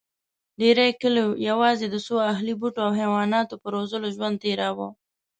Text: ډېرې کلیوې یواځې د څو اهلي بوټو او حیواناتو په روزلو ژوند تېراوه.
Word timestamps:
ډېرې 0.59 0.87
کلیوې 1.01 1.35
یواځې 1.49 1.85
د 1.89 1.95
څو 2.05 2.15
اهلي 2.33 2.53
بوټو 2.59 2.79
او 2.85 2.91
حیواناتو 2.99 3.55
په 3.61 3.67
روزلو 3.75 4.07
ژوند 4.15 4.35
تېراوه. 4.43 4.87